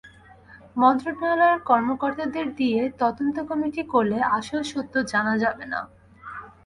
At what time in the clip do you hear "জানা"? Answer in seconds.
5.11-5.33